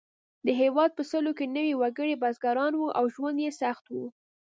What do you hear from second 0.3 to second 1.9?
د هېواد په سلو کې نوي